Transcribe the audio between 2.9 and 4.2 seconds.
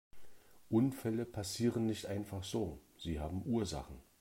sie haben Ursachen.